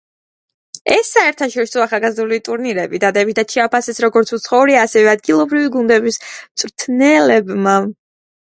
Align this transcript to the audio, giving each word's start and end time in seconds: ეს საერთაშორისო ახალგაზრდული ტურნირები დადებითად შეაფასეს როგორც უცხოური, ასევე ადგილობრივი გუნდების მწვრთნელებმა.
ეს 0.93 1.09
საერთაშორისო 1.17 1.83
ახალგაზრდული 1.85 2.39
ტურნირები 2.49 3.01
დადებითად 3.03 3.53
შეაფასეს 3.57 4.03
როგორც 4.07 4.33
უცხოური, 4.39 4.77
ასევე 4.87 5.13
ადგილობრივი 5.15 5.71
გუნდების 5.79 6.21
მწვრთნელებმა. 6.33 7.79